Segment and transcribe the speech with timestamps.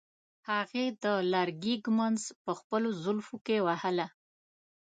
[0.49, 4.07] هغې د لرګي ږمنځ په خپلو زلفو کې وهله.